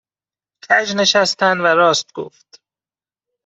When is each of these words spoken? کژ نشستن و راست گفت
کژ 0.65 0.87
نشستن 1.01 1.57
و 1.61 1.65
راست 1.65 2.13
گفت 2.13 2.61